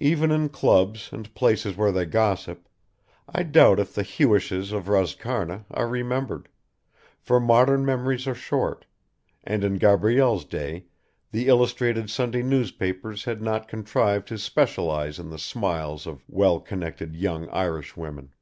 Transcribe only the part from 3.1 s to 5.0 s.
I doubt if the Hewishes of